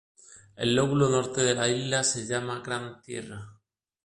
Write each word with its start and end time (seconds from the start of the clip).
El 0.55 0.73
lóbulo 0.73 1.09
norte 1.11 1.41
de 1.43 1.53
la 1.53 1.67
isla 1.67 2.03
se 2.03 2.25
llama 2.25 2.63
Grant 2.65 3.03
Tierra. 3.03 3.61